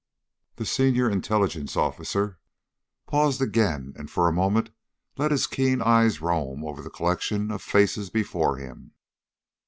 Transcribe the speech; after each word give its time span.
The 0.55 0.65
senior 0.65 1.07
Intelligence 1.11 1.77
officer 1.77 2.39
paused 3.05 3.39
again 3.39 3.93
and 3.95 4.09
for 4.09 4.27
a 4.27 4.33
moment 4.33 4.71
let 5.15 5.29
his 5.29 5.45
keen 5.45 5.79
eyes 5.79 6.21
roam 6.21 6.65
over 6.65 6.81
the 6.81 6.89
collection 6.89 7.51
of 7.51 7.61
faces 7.61 8.09
before 8.09 8.57
him. 8.57 8.93